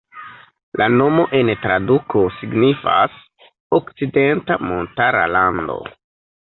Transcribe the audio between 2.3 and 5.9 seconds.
signifas "Okcidenta Montara Lando".